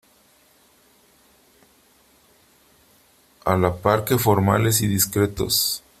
[3.45, 5.83] a la par que formales y discretos.